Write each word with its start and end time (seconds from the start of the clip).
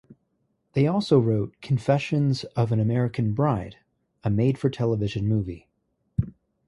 They 0.73 0.87
also 0.87 1.19
wrote 1.19 1.61
"Confessions 1.61 2.43
of 2.55 2.71
an 2.71 2.79
American 2.79 3.33
Bride", 3.35 3.77
a 4.23 4.31
made 4.31 4.57
for 4.57 4.67
television 4.67 5.27
movie. 5.27 5.67